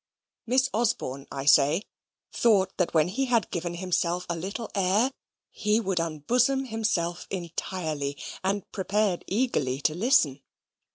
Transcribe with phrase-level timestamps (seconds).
[0.47, 1.83] Miss Osborne, I say,
[2.33, 5.11] thought that when he had given himself a little air,
[5.51, 10.41] he would unbosom himself entirely, and prepared eagerly to listen.